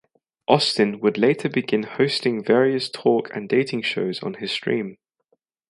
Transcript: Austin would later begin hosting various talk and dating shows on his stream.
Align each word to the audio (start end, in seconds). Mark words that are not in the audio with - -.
Austin 0.47 0.99
would 0.99 1.19
later 1.19 1.47
begin 1.47 1.83
hosting 1.83 2.43
various 2.43 2.89
talk 2.89 3.29
and 3.35 3.47
dating 3.47 3.83
shows 3.83 4.23
on 4.23 4.33
his 4.33 4.51
stream. 4.51 4.97